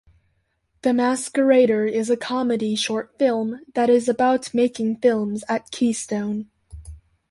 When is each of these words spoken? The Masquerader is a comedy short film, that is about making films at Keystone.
The 0.81 0.93
Masquerader 0.93 1.85
is 1.85 2.09
a 2.09 2.17
comedy 2.17 2.73
short 2.75 3.15
film, 3.19 3.59
that 3.75 3.87
is 3.87 4.09
about 4.09 4.51
making 4.51 4.95
films 4.95 5.43
at 5.47 5.69
Keystone. 5.69 6.47